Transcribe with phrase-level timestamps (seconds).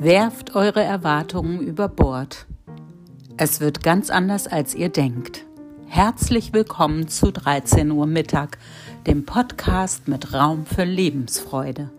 [0.00, 2.46] Werft eure Erwartungen über Bord.
[3.36, 5.44] Es wird ganz anders, als ihr denkt.
[5.88, 8.58] Herzlich willkommen zu 13 Uhr Mittag,
[9.08, 11.90] dem Podcast mit Raum für Lebensfreude.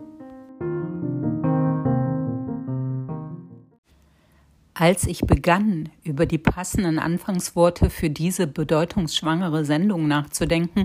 [4.72, 10.84] Als ich begann, über die passenden Anfangsworte für diese bedeutungsschwangere Sendung nachzudenken,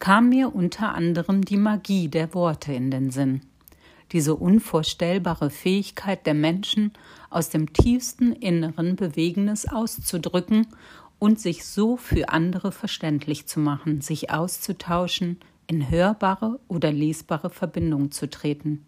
[0.00, 3.42] kam mir unter anderem die Magie der Worte in den Sinn
[4.12, 6.92] diese unvorstellbare Fähigkeit der Menschen,
[7.30, 10.66] aus dem tiefsten Inneren Bewegendes auszudrücken
[11.18, 18.10] und sich so für andere verständlich zu machen, sich auszutauschen, in hörbare oder lesbare Verbindung
[18.10, 18.86] zu treten.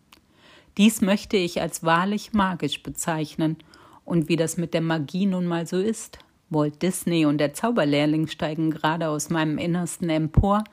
[0.79, 3.57] Dies möchte ich als wahrlich magisch bezeichnen,
[4.05, 6.19] und wie das mit der Magie nun mal so ist,
[6.49, 10.65] Walt Disney und der Zauberlehrling steigen gerade aus meinem Innersten empor,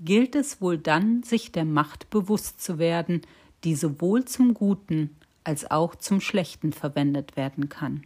[0.00, 3.20] gilt es wohl dann, sich der Macht bewusst zu werden,
[3.64, 8.04] die sowohl zum Guten als auch zum Schlechten verwendet werden kann.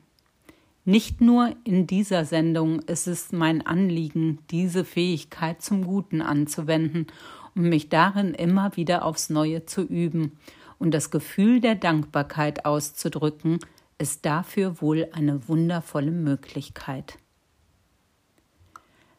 [0.85, 7.07] Nicht nur in dieser Sendung ist es mein Anliegen, diese Fähigkeit zum Guten anzuwenden
[7.55, 10.33] und mich darin immer wieder aufs Neue zu üben
[10.79, 13.61] und das Gefühl der Dankbarkeit auszudrücken,
[13.97, 17.19] ist dafür wohl eine wundervolle Möglichkeit.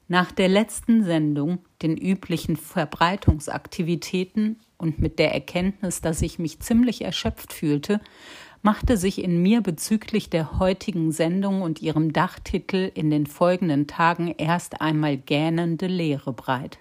[0.07, 7.03] Nach der letzten Sendung, den üblichen Verbreitungsaktivitäten und mit der Erkenntnis, dass ich mich ziemlich
[7.03, 8.01] erschöpft fühlte,
[8.61, 14.33] machte sich in mir bezüglich der heutigen Sendung und ihrem Dachtitel in den folgenden Tagen
[14.37, 16.79] erst einmal gähnende Leere breit.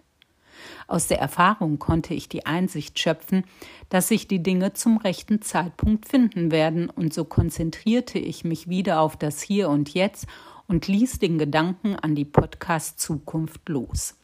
[0.86, 3.44] Aus der Erfahrung konnte ich die Einsicht schöpfen,
[3.88, 9.00] dass sich die Dinge zum rechten Zeitpunkt finden werden, und so konzentrierte ich mich wieder
[9.00, 10.26] auf das Hier und Jetzt
[10.66, 14.16] und ließ den Gedanken an die Podcast Zukunft los.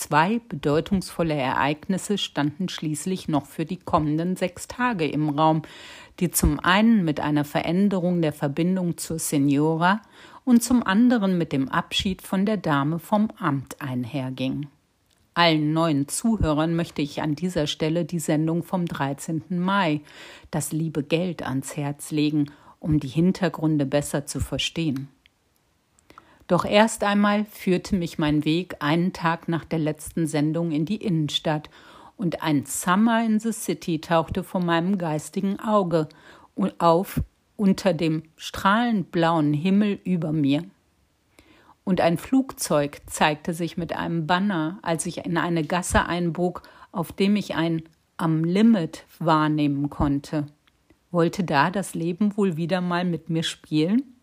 [0.00, 5.60] Zwei bedeutungsvolle Ereignisse standen schließlich noch für die kommenden sechs Tage im Raum,
[6.20, 10.00] die zum einen mit einer Veränderung der Verbindung zur Signora
[10.46, 14.68] und zum anderen mit dem Abschied von der Dame vom Amt einherging.
[15.34, 19.42] Allen neuen Zuhörern möchte ich an dieser Stelle die Sendung vom 13.
[19.50, 20.00] Mai,
[20.50, 25.08] das liebe Geld, ans Herz legen, um die Hintergründe besser zu verstehen.
[26.50, 30.96] Doch erst einmal führte mich mein Weg einen Tag nach der letzten Sendung in die
[30.96, 31.70] Innenstadt
[32.16, 36.08] und ein Summer in the City tauchte vor meinem geistigen Auge
[36.78, 37.22] auf
[37.54, 40.64] unter dem strahlend blauen Himmel über mir.
[41.84, 47.12] Und ein Flugzeug zeigte sich mit einem Banner, als ich in eine Gasse einbog, auf
[47.12, 47.84] dem ich ein
[48.16, 50.46] am Limit wahrnehmen konnte.
[51.12, 54.19] Wollte da das Leben wohl wieder mal mit mir spielen?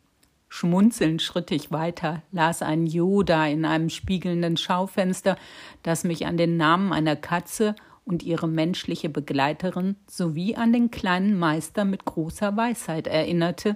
[0.50, 5.38] Schmunzelnd schritt ich weiter, las ein Yoda in einem spiegelnden Schaufenster,
[5.84, 7.76] das mich an den Namen einer Katze
[8.06, 13.76] und ihre menschliche Begleiterin sowie an den kleinen Meister mit großer Weisheit erinnerte,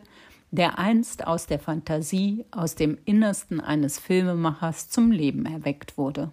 [0.52, 6.32] der einst aus der Fantasie, aus dem Innersten eines Filmemachers zum Leben erweckt wurde.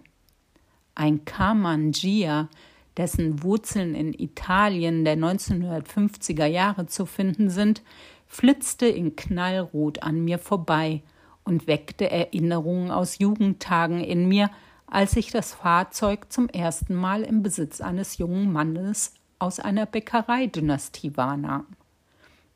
[0.95, 2.49] Ein Kamangia,
[2.97, 7.81] dessen Wurzeln in Italien der 1950er Jahre zu finden sind,
[8.29, 11.01] flitzte in Knallrot an mir vorbei
[11.43, 14.49] und weckte Erinnerungen aus Jugendtagen in mir,
[14.87, 21.17] als ich das Fahrzeug zum ersten Mal im Besitz eines jungen Mannes aus einer Bäckereidynastie
[21.17, 21.65] wahrnahm.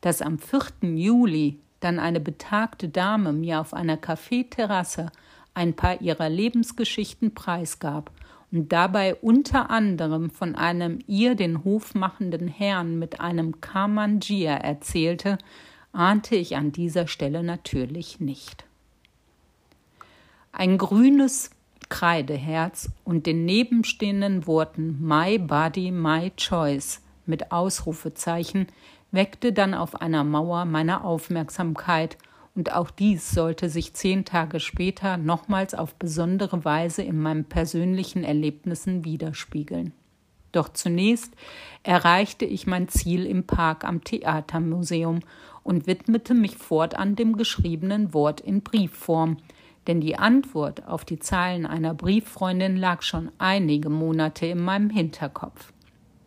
[0.00, 0.90] Dass am 4.
[0.94, 5.10] Juli dann eine betagte Dame mir auf einer Kaffeeterrasse
[5.54, 8.10] ein paar ihrer Lebensgeschichten preisgab
[8.54, 15.38] dabei unter anderem von einem ihr den Hof machenden Herrn mit einem Kamangia erzählte,
[15.92, 18.64] ahnte ich an dieser Stelle natürlich nicht.
[20.52, 21.50] Ein grünes
[21.88, 28.68] Kreideherz und den nebenstehenden Worten My Body, My Choice mit Ausrufezeichen
[29.10, 32.18] weckte dann auf einer Mauer meine Aufmerksamkeit
[32.54, 38.22] und auch dies sollte sich zehn Tage später nochmals auf besondere Weise in meinen persönlichen
[38.22, 39.92] Erlebnissen widerspiegeln.
[40.52, 41.32] Doch zunächst
[41.82, 45.20] erreichte ich mein Ziel im Park am Theatermuseum
[45.64, 49.38] und widmete mich fortan dem geschriebenen Wort in Briefform,
[49.88, 55.73] denn die Antwort auf die Zeilen einer Brieffreundin lag schon einige Monate in meinem Hinterkopf.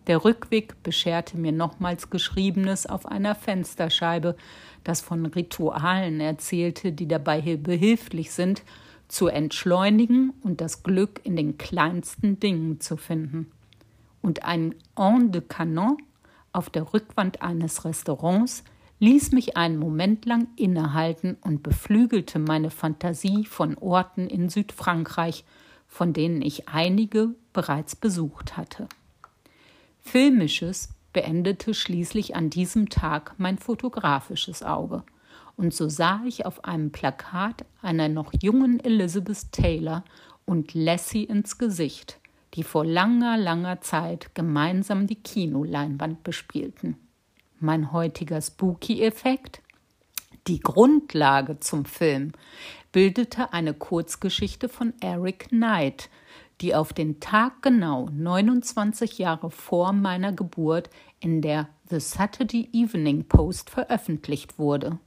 [0.07, 4.37] Der Rückweg bescherte mir nochmals Geschriebenes auf einer Fensterscheibe,
[4.85, 8.63] das von Ritualen erzählte, die dabei behilflich sind,
[9.09, 13.51] zu entschleunigen und das Glück in den kleinsten Dingen zu finden.
[14.21, 15.97] Und ein En de Canon
[16.53, 18.63] auf der Rückwand eines Restaurants
[18.99, 25.43] ließ mich einen Moment lang innehalten und beflügelte meine Fantasie von Orten in Südfrankreich,
[25.85, 28.87] von denen ich einige bereits besucht hatte.
[30.07, 35.03] Filmisches beendete schließlich an diesem Tag mein fotografisches Auge.
[35.57, 40.05] Und so sah ich auf einem Plakat einer noch jungen Elizabeth Taylor
[40.45, 42.19] und Lassie ins Gesicht,
[42.53, 46.95] die vor langer, langer Zeit gemeinsam die Kinoleinwand bespielten.
[47.59, 49.61] Mein heutiger Spooky-Effekt?
[50.47, 52.31] Die Grundlage zum Film
[52.93, 56.09] bildete eine Kurzgeschichte von Eric Knight,
[56.61, 60.89] die auf den Tag genau 29 Jahre vor meiner Geburt
[61.19, 64.99] in der The Saturday Evening Post veröffentlicht wurde.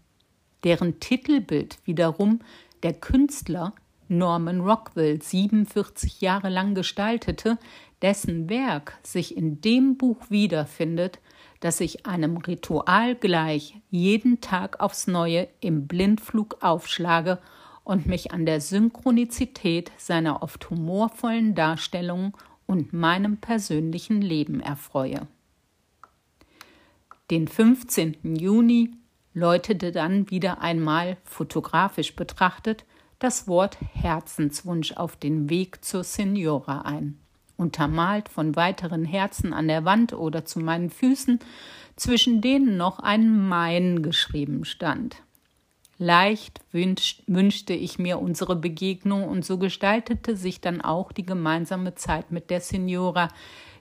[0.65, 2.41] Deren Titelbild wiederum
[2.83, 3.73] der Künstler
[4.09, 7.59] Norman Rockwell 47 Jahre lang gestaltete,
[8.03, 11.21] dessen Werk sich in dem Buch wiederfindet,
[11.61, 17.39] das ich einem Ritual gleich jeden Tag aufs Neue im Blindflug aufschlage
[17.85, 22.33] und mich an der Synchronizität seiner oft humorvollen Darstellungen
[22.67, 25.27] und meinem persönlichen Leben erfreue.
[27.31, 28.37] Den 15.
[28.37, 28.93] Juni
[29.35, 32.85] läutete dann wieder einmal fotografisch betrachtet
[33.21, 37.19] das Wort Herzenswunsch auf den Weg zur Signora ein,
[37.57, 41.39] untermalt von weiteren Herzen an der Wand oder zu meinen Füßen,
[41.97, 45.17] zwischen denen noch ein Mein geschrieben stand.
[46.03, 52.33] Leicht wünschte ich mir unsere Begegnung und so gestaltete sich dann auch die gemeinsame Zeit
[52.33, 53.29] mit der Signora,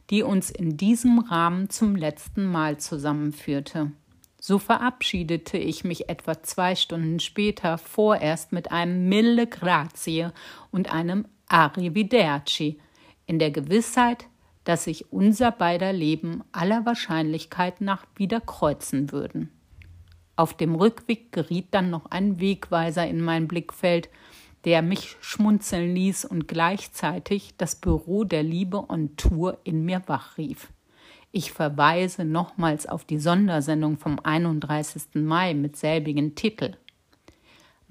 [0.10, 3.94] die uns in diesem Rahmen zum letzten Mal zusammenführte.
[4.38, 10.32] So verabschiedete ich mich etwa zwei Stunden später vorerst mit einem Mille Grazie
[10.72, 12.82] und einem Arrivederci,
[13.28, 14.26] in der Gewissheit,
[14.66, 19.54] dass sich unser beider Leben aller Wahrscheinlichkeit nach wieder kreuzen würden.
[20.40, 24.08] Auf dem Rückweg geriet dann noch ein Wegweiser in mein Blickfeld,
[24.64, 30.72] der mich schmunzeln ließ und gleichzeitig das Büro der Liebe on Tour in mir wachrief.
[31.34, 35.16] Ich verweise nochmals auf die Sondersendung vom 31.
[35.16, 36.78] Mai mit selbigen Titel.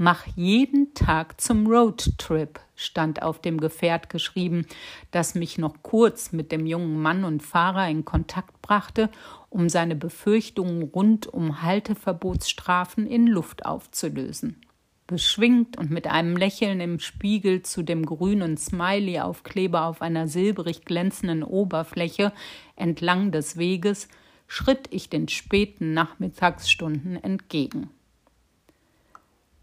[0.00, 4.64] Mach jeden Tag zum Roadtrip, stand auf dem Gefährt geschrieben,
[5.10, 9.10] das mich noch kurz mit dem jungen Mann und Fahrer in Kontakt brachte,
[9.50, 14.60] um seine Befürchtungen rund um Halteverbotsstrafen in Luft aufzulösen.
[15.08, 21.42] Beschwingt und mit einem Lächeln im Spiegel zu dem grünen Smiley-Aufkleber auf einer silbrig glänzenden
[21.42, 22.32] Oberfläche
[22.76, 24.06] entlang des Weges
[24.46, 27.90] schritt ich den späten Nachmittagsstunden entgegen.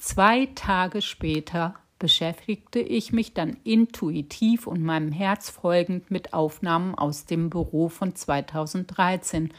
[0.05, 7.25] Zwei Tage später beschäftigte ich mich dann intuitiv und meinem Herz folgend mit Aufnahmen aus
[7.25, 9.51] dem Büro von 2013,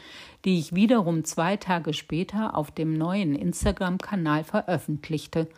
[0.45, 5.49] die ich wiederum zwei Tage später auf dem neuen Instagram-Kanal veröffentlichte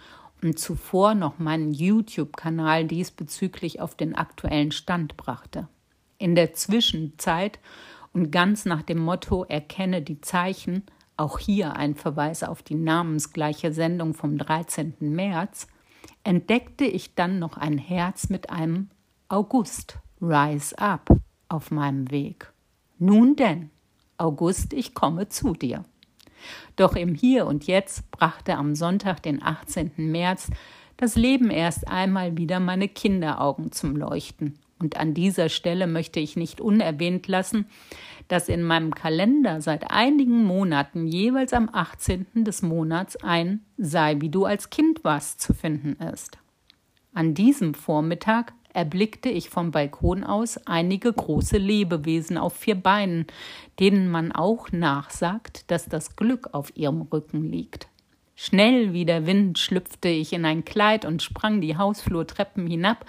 [0.41, 5.67] und zuvor noch meinen YouTube-Kanal diesbezüglich auf den aktuellen Stand brachte.
[6.17, 7.59] In der Zwischenzeit
[8.11, 10.81] und ganz nach dem Motto Erkenne die Zeichen
[11.19, 14.95] auch hier ein Verweis auf die namensgleiche Sendung vom 13.
[14.99, 15.67] März,
[16.23, 18.89] entdeckte ich dann noch ein Herz mit einem
[19.27, 21.09] August, Rise Up,
[21.49, 22.51] auf meinem Weg.
[22.97, 23.69] Nun denn,
[24.17, 25.83] August, ich komme zu dir.
[26.75, 29.91] Doch im Hier und Jetzt brachte am Sonntag, den 18.
[29.97, 30.49] März,
[30.95, 34.57] das Leben erst einmal wieder meine Kinderaugen zum Leuchten.
[34.79, 37.65] Und an dieser Stelle möchte ich nicht unerwähnt lassen,
[38.29, 42.27] dass in meinem Kalender seit einigen Monaten jeweils am 18.
[42.35, 46.37] des Monats ein Sei wie du als Kind warst zu finden ist.
[47.13, 53.25] An diesem Vormittag erblickte ich vom Balkon aus einige große Lebewesen auf vier Beinen,
[53.79, 57.87] denen man auch nachsagt, dass das Glück auf ihrem Rücken liegt.
[58.35, 63.05] Schnell wie der Wind schlüpfte ich in ein Kleid und sprang die Hausflurtreppen hinab,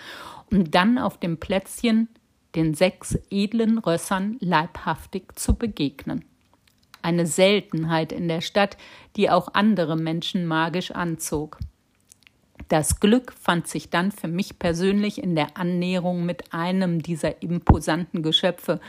[0.51, 2.09] um dann auf dem Plätzchen
[2.55, 6.25] den sechs edlen Rössern leibhaftig zu begegnen.
[7.03, 8.77] Eine Seltenheit in der Stadt,
[9.17, 11.59] die auch andere Menschen magisch anzog.
[12.69, 18.23] Das Glück fand sich dann für mich persönlich in der Annäherung mit einem dieser imposanten
[18.23, 18.81] Geschöpfe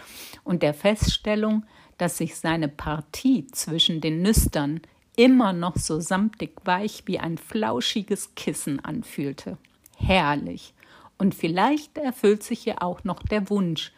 [0.44, 1.65] und der Feststellung,
[1.98, 4.82] dass sich seine Partie zwischen den Nüstern
[5.15, 9.58] immer noch so samtig weich wie ein flauschiges Kissen anfühlte.
[9.98, 10.74] Herrlich,
[11.22, 13.94] und vielleicht erfüllt sich ja auch noch der Wunsch,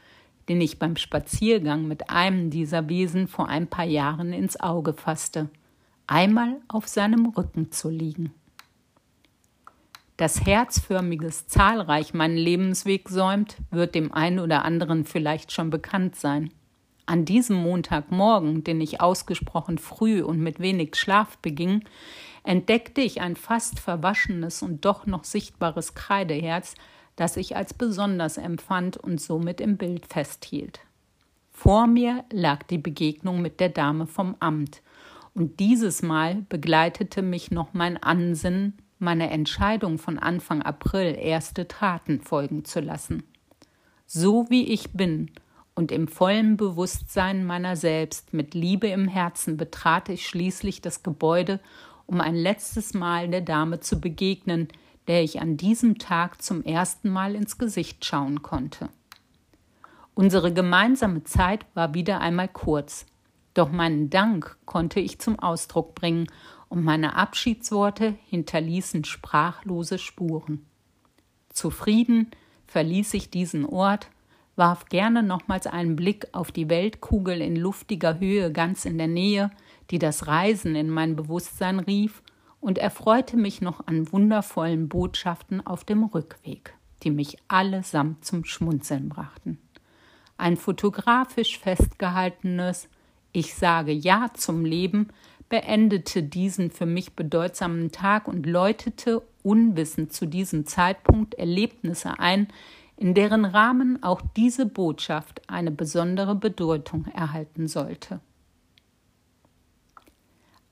[0.50, 5.48] den ich beim Spaziergang mit einem dieser Wesen vor ein paar Jahren ins Auge fasste,
[6.06, 8.34] einmal auf seinem Rücken zu liegen.
[10.18, 16.52] Dass Herzförmiges zahlreich meinen Lebensweg säumt, wird dem einen oder anderen vielleicht schon bekannt sein.
[17.06, 21.86] An diesem Montagmorgen, den ich ausgesprochen früh und mit wenig Schlaf beging,
[22.44, 26.76] entdeckte ich ein fast verwaschenes und doch noch sichtbares Kreideherz,
[27.16, 30.80] das ich als besonders empfand und somit im Bild festhielt.
[31.52, 34.82] Vor mir lag die Begegnung mit der Dame vom Amt,
[35.36, 42.22] und dieses Mal begleitete mich noch mein Ansinnen, meiner Entscheidung von Anfang April erste Taten
[42.22, 43.24] folgen zu lassen.
[44.06, 45.32] So wie ich bin
[45.76, 51.60] und im vollen Bewusstsein meiner selbst mit Liebe im Herzen betrat ich schließlich das Gebäude,
[52.06, 54.68] um ein letztes Mal der Dame zu begegnen,
[55.08, 58.90] der ich an diesem Tag zum ersten Mal ins Gesicht schauen konnte.
[60.16, 63.06] Unsere gemeinsame Zeit war wieder einmal kurz,
[63.54, 66.28] doch meinen Dank konnte ich zum Ausdruck bringen,
[66.74, 70.66] und meine Abschiedsworte hinterließen sprachlose Spuren.
[71.50, 72.32] Zufrieden
[72.66, 74.10] verließ ich diesen Ort,
[74.56, 79.52] warf gerne nochmals einen Blick auf die Weltkugel in luftiger Höhe ganz in der Nähe,
[79.92, 82.24] die das Reisen in mein Bewusstsein rief,
[82.64, 89.10] und erfreute mich noch an wundervollen Botschaften auf dem Rückweg, die mich allesamt zum Schmunzeln
[89.10, 89.58] brachten.
[90.38, 92.88] Ein fotografisch festgehaltenes
[93.34, 95.10] Ich sage Ja zum Leben
[95.50, 102.48] beendete diesen für mich bedeutsamen Tag und läutete unwissend zu diesem Zeitpunkt Erlebnisse ein,
[102.96, 108.22] in deren Rahmen auch diese Botschaft eine besondere Bedeutung erhalten sollte.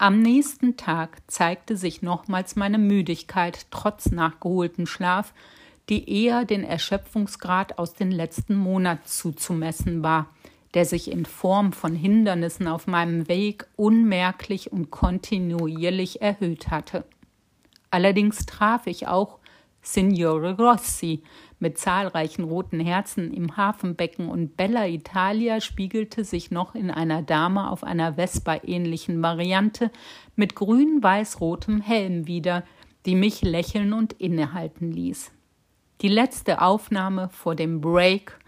[0.01, 5.31] Am nächsten Tag zeigte sich nochmals meine Müdigkeit trotz nachgeholten Schlaf,
[5.89, 10.27] die eher den Erschöpfungsgrad aus den letzten Monaten zuzumessen war,
[10.73, 17.05] der sich in Form von Hindernissen auf meinem Weg unmerklich und kontinuierlich erhöht hatte.
[17.91, 19.37] Allerdings traf ich auch
[19.83, 21.21] Signore Rossi
[21.61, 27.69] mit zahlreichen roten Herzen im Hafenbecken und Bella Italia spiegelte sich noch in einer Dame
[27.69, 29.91] auf einer Vespa-ähnlichen Variante
[30.35, 32.63] mit grün-weiß-rotem Helm wieder,
[33.05, 35.31] die mich lächeln und innehalten ließ.
[36.01, 38.39] Die letzte Aufnahme vor dem Break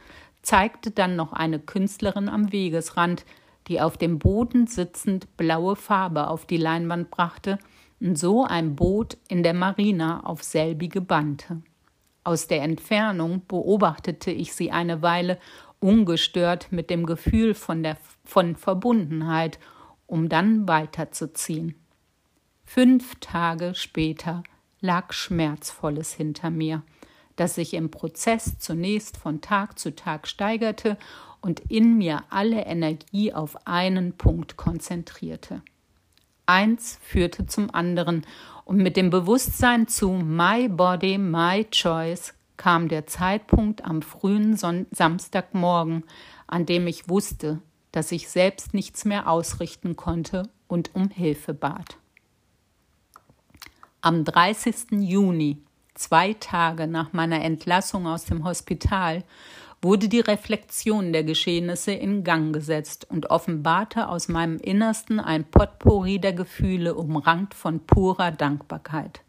[0.42, 3.26] zeigte dann noch eine Künstlerin am Wegesrand,
[3.68, 7.60] die auf dem Boden sitzend blaue Farbe auf die Leinwand brachte
[8.02, 11.62] und so ein Boot in der Marina auf selbige bannte.
[12.24, 15.40] Aus der Entfernung beobachtete ich sie eine Weile
[15.80, 19.60] ungestört mit dem Gefühl von, der, von Verbundenheit,
[20.08, 21.76] um dann weiterzuziehen.
[22.66, 24.44] Fünf Tage später
[24.80, 26.84] lag Schmerzvolles hinter mir,
[27.36, 30.98] das sich im Prozess zunächst von Tag zu Tag steigerte
[31.42, 35.62] und in mir alle Energie auf einen Punkt konzentrierte.
[36.46, 38.26] Eins führte zum anderen,
[38.66, 44.86] und mit dem Bewusstsein zu My Body, My Choice kam der Zeitpunkt am frühen Son
[44.92, 46.04] Samstagmorgen,
[46.48, 51.98] an dem ich wusste, dass ich selbst nichts mehr ausrichten konnte und um Hilfe bat.
[54.02, 54.92] Am 30.
[55.00, 55.62] Juni,
[55.94, 59.24] zwei Tage nach meiner Entlassung aus dem Hospital,
[59.84, 66.20] wurde die Reflexion der Geschehnisse in Gang gesetzt und offenbarte aus meinem Innersten ein Potpourri
[66.20, 69.22] der Gefühle, umrankt von purer Dankbarkeit.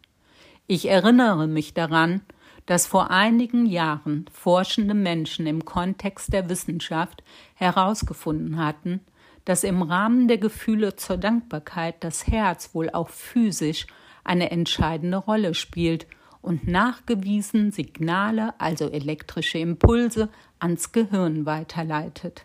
[0.69, 2.23] Ich erinnere mich daran,
[2.67, 9.01] dass vor einigen Jahren forschende Menschen im Kontext der Wissenschaft herausgefunden hatten,
[9.45, 13.87] dass im Rahmen der Gefühle zur Dankbarkeit das Herz wohl auch physisch
[14.23, 16.07] eine entscheidende Rolle spielt
[16.45, 22.45] und nachgewiesen Signale, also elektrische Impulse, ans Gehirn weiterleitet.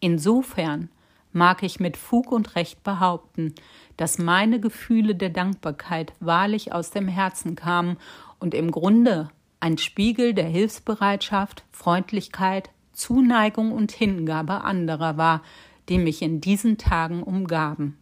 [0.00, 0.88] Insofern
[1.32, 3.54] mag ich mit Fug und Recht behaupten,
[3.96, 7.98] dass meine Gefühle der Dankbarkeit wahrlich aus dem Herzen kamen
[8.40, 9.28] und im Grunde
[9.60, 15.42] ein Spiegel der Hilfsbereitschaft, Freundlichkeit, Zuneigung und Hingabe anderer war,
[15.88, 17.96] die mich in diesen Tagen umgaben.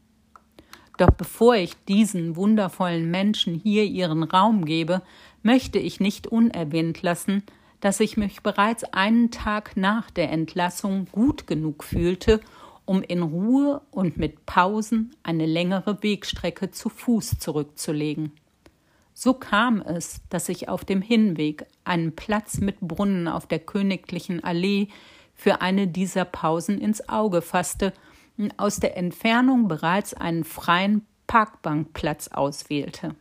[0.97, 5.03] Doch bevor ich diesen wundervollen Menschen hier ihren Raum gebe,
[5.43, 7.43] möchte ich nicht unerwähnt lassen,
[7.81, 12.41] dass ich mich bereits einen Tag nach der Entlassung gut genug fühlte,
[12.87, 18.33] um in Ruhe und mit Pausen eine längere Wegstrecke zu Fuß zurückzulegen.
[19.15, 24.43] So kam es, dass ich auf dem Hinweg einen Platz mit Brunnen auf der königlichen
[24.43, 24.89] Allee
[25.35, 27.93] für eine dieser Pausen ins Auge fasste
[28.57, 33.15] aus der Entfernung bereits einen freien Parkbankplatz auswählte.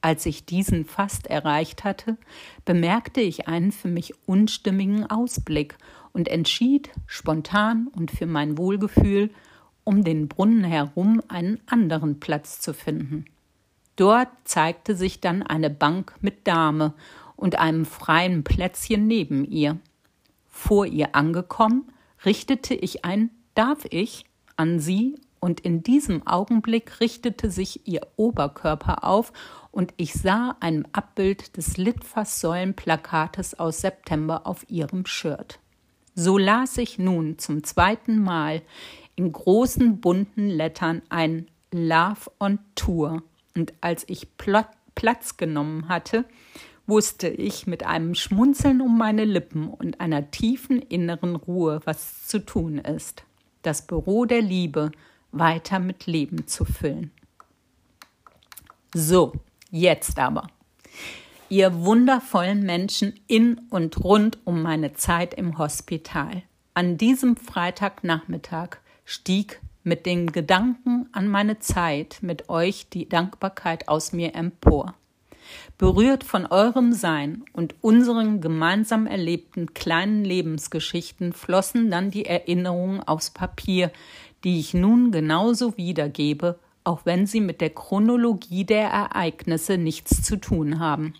[0.00, 2.16] Als ich diesen fast erreicht hatte,
[2.64, 5.76] bemerkte ich einen für mich unstimmigen Ausblick
[6.12, 9.30] und entschied spontan und für mein Wohlgefühl,
[9.84, 13.26] um den Brunnen herum einen anderen Platz zu finden.
[13.96, 16.94] Dort zeigte sich dann eine Bank mit Dame
[17.36, 19.78] und einem freien Plätzchen neben ihr.
[20.48, 21.84] Vor ihr angekommen,
[22.24, 24.24] richtete ich ein Darf ich
[24.56, 29.32] an sie, und in diesem Augenblick richtete sich ihr Oberkörper auf,
[29.72, 35.58] und ich sah ein Abbild des Litfaßsäulenplakates aus September auf ihrem Shirt.
[36.14, 38.62] So las ich nun zum zweiten Mal
[39.16, 43.22] in großen bunten Lettern ein Love on Tour,
[43.56, 44.28] und als ich
[44.94, 46.24] Platz genommen hatte,
[46.86, 52.44] wusste ich mit einem Schmunzeln um meine Lippen und einer tiefen inneren Ruhe, was zu
[52.44, 53.24] tun ist,
[53.62, 54.92] das Büro der Liebe
[55.30, 57.10] weiter mit Leben zu füllen.
[58.94, 59.32] So,
[59.70, 60.48] jetzt aber.
[61.48, 66.42] Ihr wundervollen Menschen in und rund um meine Zeit im Hospital.
[66.74, 74.12] An diesem Freitagnachmittag stieg mit den Gedanken an meine Zeit mit euch die Dankbarkeit aus
[74.12, 74.94] mir empor.
[75.78, 83.30] Berührt von eurem Sein und unseren gemeinsam erlebten kleinen Lebensgeschichten flossen dann die Erinnerungen aufs
[83.30, 83.90] Papier,
[84.44, 90.36] die ich nun genauso wiedergebe, auch wenn sie mit der Chronologie der Ereignisse nichts zu
[90.36, 91.14] tun haben.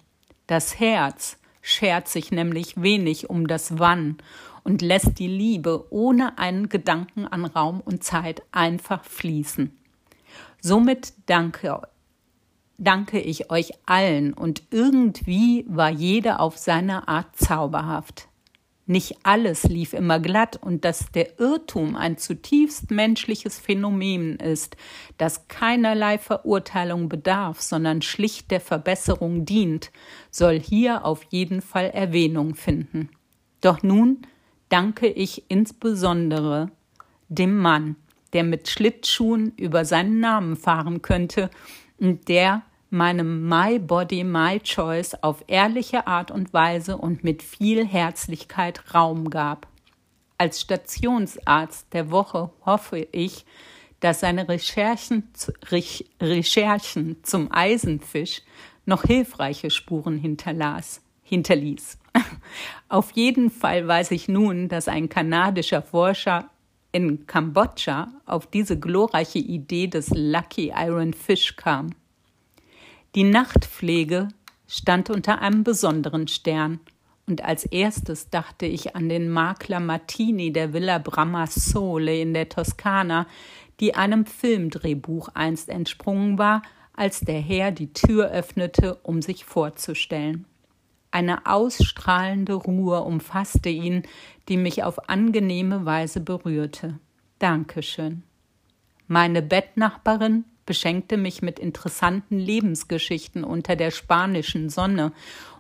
[0.47, 4.19] Das Herz schert sich nämlich wenig um das Wann
[4.65, 9.77] und lässt die Liebe ohne einen Gedanken an Raum und Zeit einfach fließen.
[10.61, 11.83] Somit danke,
[12.83, 18.29] danke ich euch allen und irgendwie war jeder auf seine Art zauberhaft.
[18.85, 24.77] Nicht alles lief immer glatt und dass der Irrtum ein zutiefst menschliches Phänomen ist,
[25.19, 29.93] das keinerlei Verurteilung bedarf, sondern schlicht der Verbesserung dient,
[30.33, 33.11] soll hier auf jeden Fall Erwähnung finden.
[33.61, 34.27] Doch nun
[34.69, 36.73] danke ich insbesondere
[37.29, 37.95] dem Mann,
[38.33, 41.51] der mit Schlittschuhen über seinen Namen fahren könnte
[41.99, 42.63] und der
[42.93, 49.31] meinem My Body, My Choice auf ehrliche Art und Weise und mit viel Herzlichkeit Raum
[49.31, 49.67] gab.
[50.39, 53.45] Als Stationsarzt der Woche hoffe ich,
[54.01, 55.31] dass seine Recherchen,
[56.21, 58.43] Recherchen zum Eisenfisch
[58.85, 61.99] noch hilfreiche Spuren hinterlas, hinterließ.
[62.89, 66.51] Auf jeden Fall weiß ich nun, dass ein kanadischer Forscher
[66.91, 71.95] in Kambodscha auf diese glorreiche Idee des Lucky Iron Fish kam.
[73.15, 74.29] Die Nachtpflege
[74.67, 76.81] stand unter einem besonderen Stern,
[77.27, 83.27] und als erstes dachte ich an den Makler Martini der Villa Bramassole in der Toskana,
[83.81, 86.63] die einem Filmdrehbuch einst entsprungen war,
[86.95, 90.47] als der Herr die Tür öffnete, um sich vorzustellen.
[91.11, 94.05] Eine ausstrahlende Ruhe umfasste ihn,
[94.49, 96.99] die mich auf angenehme Weise berührte.
[97.39, 98.23] Dankeschön.
[99.07, 105.13] Meine Bettnachbarin beschenkte mich mit interessanten Lebensgeschichten unter der spanischen Sonne,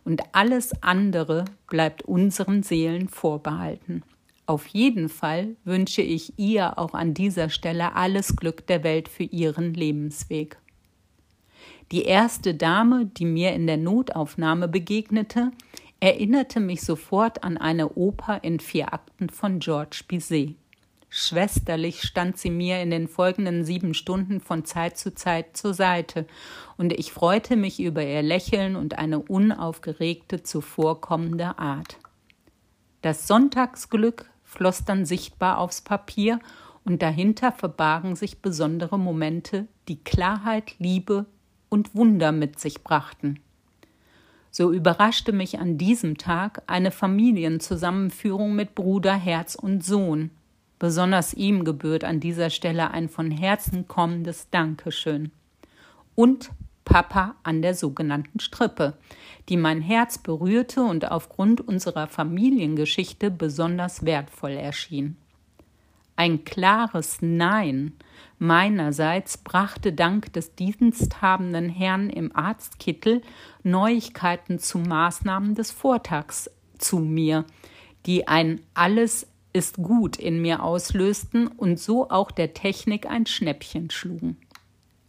[0.04, 4.02] und alles andere bleibt unseren Seelen vorbehalten.
[4.46, 9.22] Auf jeden Fall wünsche ich ihr auch an dieser Stelle alles Glück der Welt für
[9.22, 10.58] ihren Lebensweg.
[11.92, 15.52] Die erste Dame, die mir in der Notaufnahme begegnete,
[16.00, 20.56] erinnerte mich sofort an eine Oper in vier Akten von Georges Bizet.
[21.14, 26.26] Schwesterlich stand sie mir in den folgenden sieben Stunden von Zeit zu Zeit zur Seite,
[26.78, 31.98] und ich freute mich über ihr Lächeln und eine unaufgeregte, zuvorkommende Art.
[33.02, 36.40] Das Sonntagsglück floss dann sichtbar aufs Papier,
[36.86, 41.26] und dahinter verbargen sich besondere Momente, die Klarheit, Liebe
[41.68, 43.38] und Wunder mit sich brachten.
[44.50, 50.30] So überraschte mich an diesem Tag eine Familienzusammenführung mit Bruder, Herz und Sohn.
[50.82, 55.30] Besonders ihm gebührt an dieser Stelle ein von Herzen kommendes Dankeschön.
[56.16, 56.50] Und
[56.84, 58.94] Papa an der sogenannten Strippe,
[59.48, 65.16] die mein Herz berührte und aufgrund unserer Familiengeschichte besonders wertvoll erschien.
[66.16, 67.92] Ein klares Nein
[68.40, 73.22] meinerseits brachte dank des diensthabenden Herrn im Arztkittel
[73.62, 77.44] Neuigkeiten zu Maßnahmen des Vortags zu mir,
[78.04, 83.90] die ein alles ist gut in mir auslösten und so auch der Technik ein Schnäppchen
[83.90, 84.36] schlugen.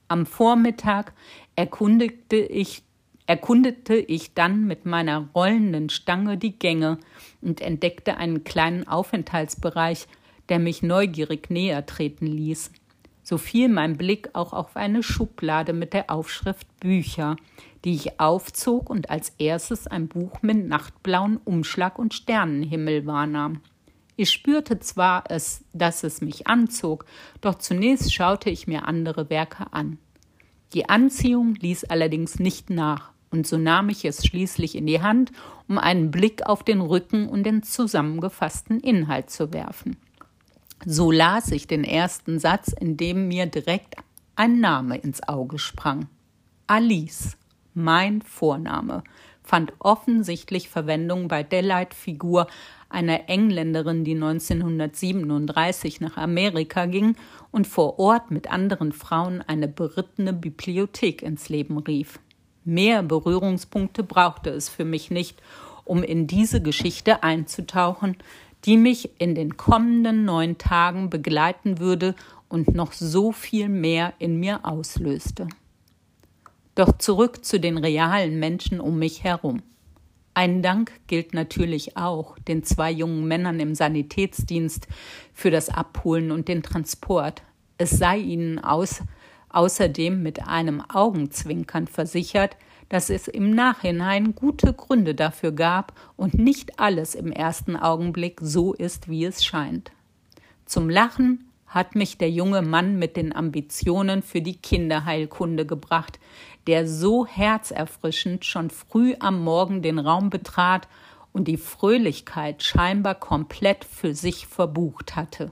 [0.08, 1.14] Am Vormittag
[1.56, 2.84] erkundigte ich,
[3.26, 6.98] erkundete ich dann mit meiner rollenden Stange die Gänge
[7.42, 10.08] und entdeckte einen kleinen Aufenthaltsbereich,
[10.50, 12.72] der mich neugierig näher treten ließ.
[13.24, 17.38] So fiel mein Blick auch auf eine Schublade mit der Aufschrift Bücher,
[17.86, 23.62] die ich aufzog und als erstes ein Buch mit nachtblauen Umschlag und Sternenhimmel wahrnahm.
[24.24, 27.04] Ich spürte zwar, es, dass es mich anzog,
[27.42, 29.98] doch zunächst schaute ich mir andere Werke an.
[30.74, 35.34] Die Anziehung ließ allerdings nicht nach, und so nahm ich es schließlich in die Hand,
[35.68, 39.98] um einen Blick auf den Rücken und den zusammengefassten Inhalt zu werfen.
[40.86, 43.96] So las ich den ersten Satz, in dem mir direkt
[44.38, 46.08] ein Name ins Auge sprang.
[46.66, 47.36] Alice,
[47.74, 49.04] mein Vorname,
[49.44, 52.48] fand offensichtlich Verwendung bei der Leitfigur
[52.90, 57.16] einer Engländerin, die 1937 nach Amerika ging
[57.52, 62.20] und vor Ort mit anderen Frauen eine berittene Bibliothek ins Leben rief.
[62.66, 65.42] Mehr Berührungspunkte brauchte es für mich nicht,
[65.84, 68.18] um in diese Geschichte einzutauchen,
[68.64, 72.16] die mich in den kommenden neun Tagen begleiten würde
[72.48, 75.50] und noch so viel mehr in mir auslöste.
[76.76, 79.62] Doch zurück zu den realen Menschen um mich herum.
[80.34, 84.88] Ein Dank gilt natürlich auch den zwei jungen Männern im Sanitätsdienst
[85.32, 87.44] für das Abholen und den Transport.
[87.78, 89.04] Es sei ihnen aus,
[89.50, 92.58] außerdem mit einem Augenzwinkern versichert,
[92.90, 98.74] dass es im Nachhinein gute Gründe dafür gab und nicht alles im ersten Augenblick so
[98.74, 99.92] ist, wie es scheint.
[100.66, 106.20] Zum Lachen hat mich der junge Mann mit den Ambitionen für die Kinderheilkunde gebracht,
[106.68, 110.88] der so herzerfrischend schon früh am Morgen den Raum betrat
[111.32, 115.52] und die Fröhlichkeit scheinbar komplett für sich verbucht hatte.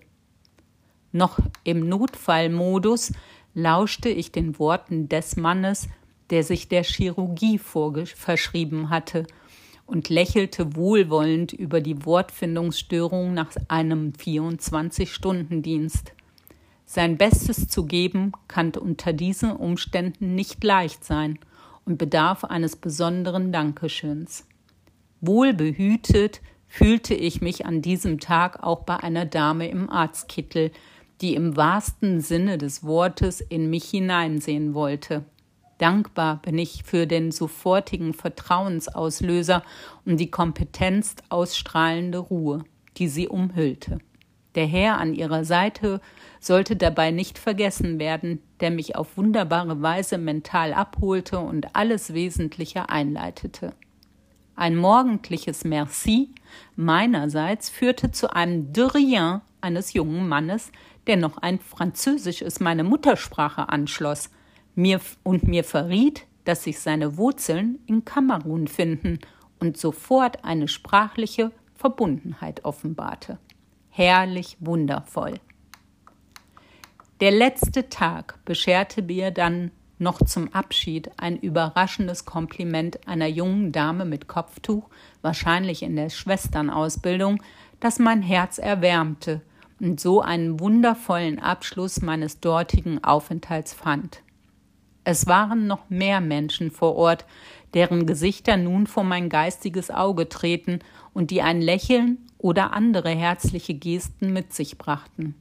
[1.11, 3.13] Noch im Notfallmodus
[3.55, 5.89] lauschte ich den Worten des Mannes,
[6.29, 9.25] der sich der Chirurgie verschrieben hatte,
[9.91, 16.13] und lächelte wohlwollend über die Wortfindungsstörung nach einem 24-Stunden-Dienst.
[16.85, 21.39] Sein Bestes zu geben kann unter diesen Umständen nicht leicht sein
[21.83, 24.47] und bedarf eines besonderen Dankeschöns.
[25.19, 30.71] Wohlbehütet fühlte ich mich an diesem Tag auch bei einer Dame im Arztkittel,
[31.19, 35.25] die im wahrsten Sinne des Wortes in mich hineinsehen wollte.
[35.81, 39.63] Dankbar bin ich für den sofortigen Vertrauensauslöser
[40.05, 42.63] und die Kompetenz ausstrahlende Ruhe,
[42.97, 43.97] die sie umhüllte.
[44.53, 45.99] Der Herr an ihrer Seite
[46.39, 52.89] sollte dabei nicht vergessen werden, der mich auf wunderbare Weise mental abholte und alles Wesentliche
[52.89, 53.73] einleitete.
[54.55, 56.29] Ein morgendliches Merci
[56.75, 60.71] meinerseits führte zu einem de rien eines jungen Mannes,
[61.07, 64.29] der noch ein Französisches meine Muttersprache anschloss–
[64.75, 69.19] mir und mir verriet, dass sich seine Wurzeln in Kamerun finden
[69.59, 73.37] und sofort eine sprachliche Verbundenheit offenbarte.
[73.89, 75.39] Herrlich wundervoll.
[77.19, 84.05] Der letzte Tag bescherte mir dann noch zum Abschied ein überraschendes Kompliment einer jungen Dame
[84.05, 84.89] mit Kopftuch,
[85.21, 87.43] wahrscheinlich in der Schwesternausbildung,
[87.79, 89.41] das mein Herz erwärmte
[89.79, 94.21] und so einen wundervollen Abschluss meines dortigen Aufenthalts fand.
[95.03, 97.25] Es waren noch mehr Menschen vor Ort,
[97.73, 100.79] deren Gesichter nun vor mein geistiges Auge treten
[101.13, 105.35] und die ein Lächeln oder andere herzliche Gesten mit sich brachten.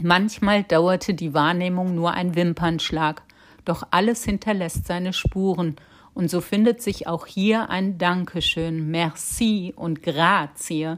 [0.00, 3.22] Manchmal dauerte die Wahrnehmung nur ein Wimpernschlag,
[3.64, 5.76] doch alles hinterlässt seine Spuren,
[6.14, 10.96] und so findet sich auch hier ein Dankeschön, Merci und Grazie,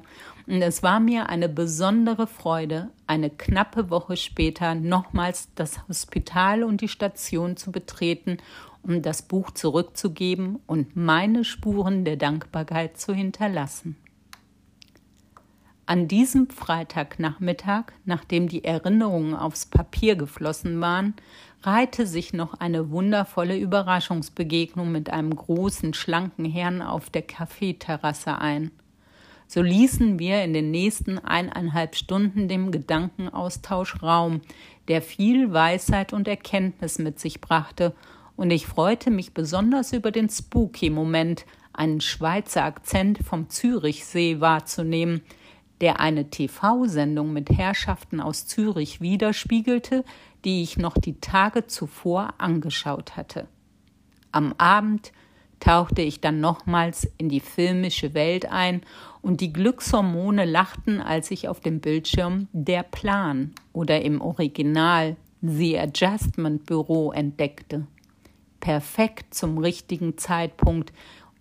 [0.51, 6.81] und es war mir eine besondere Freude, eine knappe Woche später nochmals das Hospital und
[6.81, 8.39] die Station zu betreten,
[8.83, 13.95] um das Buch zurückzugeben und meine Spuren der Dankbarkeit zu hinterlassen.
[15.87, 21.15] An diesem Freitagnachmittag, nachdem die Erinnerungen aufs Papier geflossen waren,
[21.63, 28.73] reihte sich noch eine wundervolle Überraschungsbegegnung mit einem großen, schlanken Herrn auf der Kaffeeterrasse ein.
[29.53, 34.43] So ließen wir in den nächsten eineinhalb Stunden dem Gedankenaustausch Raum,
[34.87, 37.93] der viel Weisheit und Erkenntnis mit sich brachte,
[38.37, 45.21] und ich freute mich besonders über den Spooky-Moment, einen Schweizer Akzent vom Zürichsee wahrzunehmen,
[45.81, 50.05] der eine TV-Sendung mit Herrschaften aus Zürich widerspiegelte,
[50.45, 53.49] die ich noch die Tage zuvor angeschaut hatte.
[54.31, 55.11] Am Abend
[55.61, 58.83] tauchte ich dann nochmals in die filmische Welt ein
[59.23, 65.79] und die Glückshormone lachten, als ich auf dem Bildschirm Der Plan oder im Original The
[65.79, 67.87] Adjustment Büro entdeckte.
[68.59, 70.93] Perfekt zum richtigen Zeitpunkt,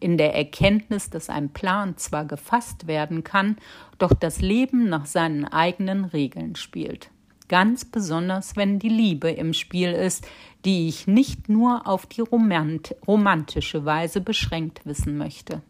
[0.01, 3.57] in der Erkenntnis, dass ein Plan zwar gefasst werden kann,
[3.97, 7.09] doch das Leben nach seinen eigenen Regeln spielt
[7.49, 10.25] ganz besonders wenn die Liebe im Spiel ist,
[10.65, 15.61] die ich nicht nur auf die romant romantische Weise beschränkt wissen möchte.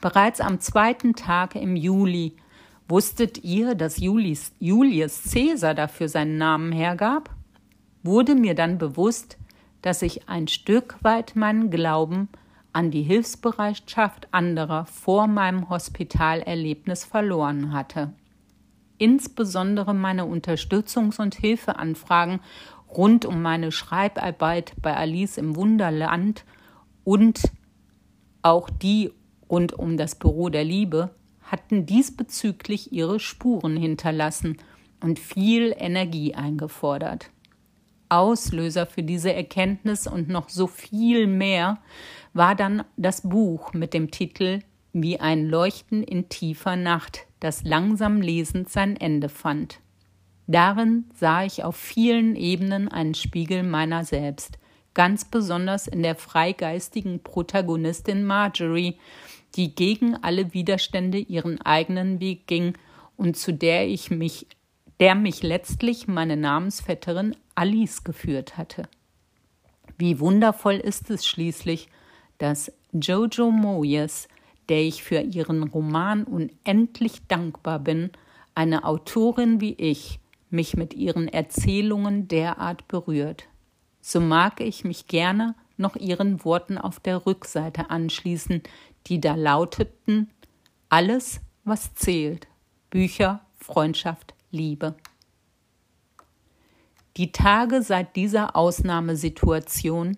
[0.00, 2.36] Bereits am zweiten Tag im Juli
[2.88, 7.30] wusstet ihr, dass Julius, Julius Caesar dafür seinen Namen hergab?
[8.02, 9.38] Wurde mir dann bewusst,
[9.80, 12.28] dass ich ein Stück weit meinen Glauben
[12.72, 18.12] an die Hilfsbereitschaft anderer vor meinem Hospitalerlebnis verloren hatte
[19.02, 22.38] insbesondere meine Unterstützungs- und Hilfeanfragen
[22.96, 26.44] rund um meine Schreibarbeit bei Alice im Wunderland
[27.04, 27.42] und
[28.44, 29.12] Auch die
[29.48, 34.56] rund um das Büro der Liebe hatten diesbezüglich ihre Spuren hinterlassen
[35.00, 37.30] und viel Energie eingefordert.
[38.08, 41.78] Auslöser für diese Erkenntnis und noch so viel mehr
[42.34, 44.60] war dann das Buch mit dem Titel
[44.92, 49.80] Wie ein Leuchten in tiefer Nacht, das langsam lesend sein Ende fand.
[50.52, 54.58] Darin sah ich auf vielen Ebenen einen Spiegel meiner selbst,
[54.92, 58.98] ganz besonders in der freigeistigen Protagonistin Marjorie,
[59.54, 62.74] die gegen alle Widerstände ihren eigenen Weg ging
[63.16, 64.46] und zu der ich mich,
[65.00, 68.82] der mich letztlich meine Namensvetterin Alice geführt hatte.
[69.96, 71.88] Wie wundervoll ist es schließlich,
[72.36, 74.28] dass Jojo Moyes,
[74.68, 78.10] der ich für ihren Roman unendlich dankbar bin,
[78.54, 80.18] eine Autorin wie ich,
[80.52, 83.44] mich mit ihren Erzählungen derart berührt.
[84.00, 88.62] So mag ich mich gerne noch ihren Worten auf der Rückseite anschließen,
[89.06, 90.30] die da lauteten
[90.88, 92.46] Alles, was zählt
[92.90, 94.94] Bücher, Freundschaft, Liebe.
[97.16, 100.16] Die Tage seit dieser Ausnahmesituation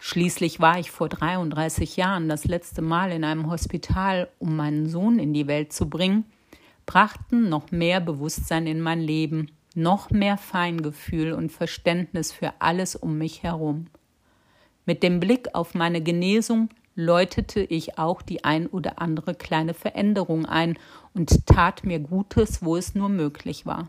[0.00, 5.18] Schließlich war ich vor 33 Jahren das letzte Mal in einem Hospital, um meinen Sohn
[5.18, 6.24] in die Welt zu bringen,
[6.86, 13.16] brachten noch mehr Bewusstsein in mein Leben, noch mehr Feingefühl und Verständnis für alles um
[13.16, 13.86] mich herum.
[14.84, 20.46] Mit dem Blick auf meine Genesung läutete ich auch die ein oder andere kleine Veränderung
[20.46, 20.78] ein
[21.14, 23.88] und tat mir Gutes, wo es nur möglich war.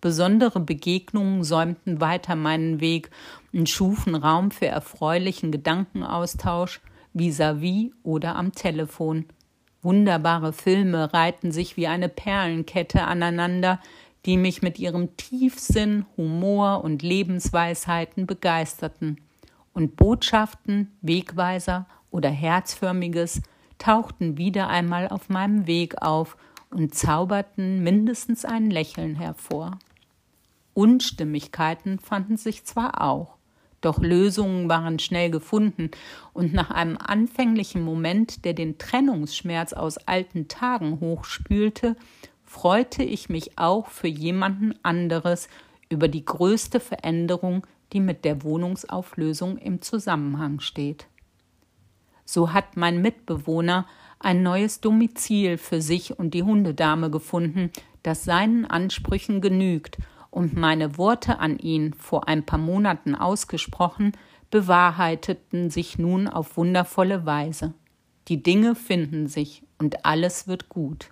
[0.00, 3.10] Besondere Begegnungen säumten weiter meinen Weg
[3.52, 6.80] und schufen Raum für erfreulichen Gedankenaustausch
[7.14, 9.26] vis-à-vis -vis oder am Telefon.
[9.82, 13.80] Wunderbare Filme reihten sich wie eine Perlenkette aneinander,
[14.26, 19.18] die mich mit ihrem Tiefsinn, Humor und Lebensweisheiten begeisterten.
[19.72, 23.40] Und Botschaften, Wegweiser oder Herzförmiges
[23.78, 26.36] tauchten wieder einmal auf meinem Weg auf
[26.70, 29.78] und zauberten mindestens ein Lächeln hervor.
[30.74, 33.36] Unstimmigkeiten fanden sich zwar auch,
[33.80, 35.90] doch Lösungen waren schnell gefunden,
[36.32, 41.96] und nach einem anfänglichen Moment, der den Trennungsschmerz aus alten Tagen hochspülte,
[42.50, 45.48] freute ich mich auch für jemanden anderes
[45.88, 51.06] über die größte Veränderung, die mit der Wohnungsauflösung im Zusammenhang steht.
[52.24, 53.86] So hat mein Mitbewohner
[54.18, 57.70] ein neues Domizil für sich und die Hundedame gefunden,
[58.02, 59.98] das seinen Ansprüchen genügt,
[60.30, 64.10] und meine Worte an ihn vor ein paar Monaten ausgesprochen,
[64.50, 67.74] bewahrheiteten sich nun auf wundervolle Weise.
[68.26, 71.10] Die Dinge finden sich und alles wird gut.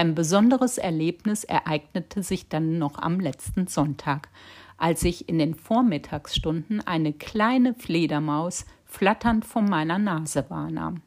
[0.00, 4.30] Ein besonderes Erlebnis ereignete sich dann noch am letzten Sonntag,
[4.78, 11.02] als ich in den Vormittagsstunden eine kleine Fledermaus flatternd vor meiner Nase wahrnahm.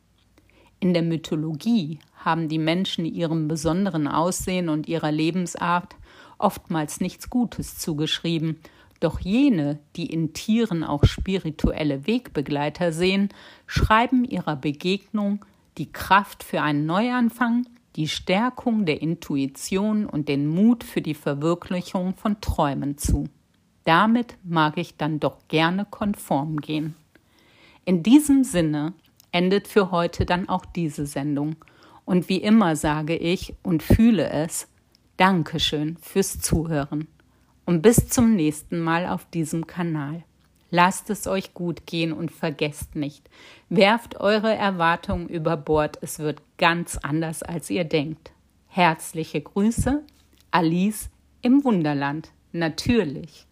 [0.79, 5.95] In der Mythologie haben die Menschen ihrem besonderen Aussehen und ihrer Lebensart
[6.37, 8.59] oftmals nichts Gutes zugeschrieben,
[8.99, 13.29] doch jene, die in Tieren auch spirituelle Wegbegleiter sehen,
[13.65, 15.43] schreiben ihrer Begegnung
[15.79, 22.15] die Kraft für einen Neuanfang die Stärkung der Intuition und den Mut für die Verwirklichung
[22.15, 23.25] von Träumen zu.
[23.83, 26.95] Damit mag ich dann doch gerne konform gehen.
[27.85, 28.93] In diesem Sinne
[29.31, 31.55] endet für heute dann auch diese Sendung.
[32.05, 34.67] Und wie immer sage ich und fühle es,
[35.17, 37.07] Dankeschön fürs Zuhören.
[37.65, 40.23] Und bis zum nächsten Mal auf diesem Kanal.
[40.75, 43.29] Lasst es euch gut gehen und vergesst nicht,
[43.69, 48.31] werft eure Erwartungen über Bord, es wird ganz anders, als ihr denkt.
[48.69, 50.01] Herzliche Grüße,
[50.49, 51.11] Alice
[51.43, 53.45] im Wunderland, natürlich.